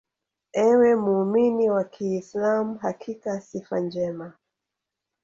Ewe 0.67 0.95
muumini 0.95 1.69
wa 1.69 1.83
kiislam 1.83 2.77
Hakika 2.77 3.41
sifa 3.41 3.79
njema 3.79 4.33